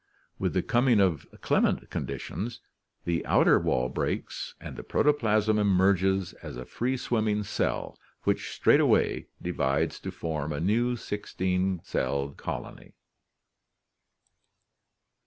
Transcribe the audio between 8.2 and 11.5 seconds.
which straight way divides to form a new si x